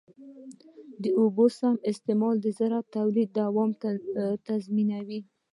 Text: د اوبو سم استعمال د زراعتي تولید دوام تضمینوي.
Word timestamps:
د 1.01 1.03
اوبو 1.19 1.45
سم 1.57 1.75
استعمال 1.91 2.35
د 2.41 2.47
زراعتي 2.57 2.91
تولید 2.97 3.29
دوام 3.41 3.69
تضمینوي. 4.47 5.19